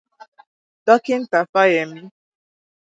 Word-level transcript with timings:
Dọkịta 0.85 1.39
Fayemi 1.51 2.01